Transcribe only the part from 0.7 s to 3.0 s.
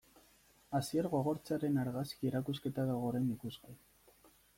Asier Gogortzaren argazki erakusketa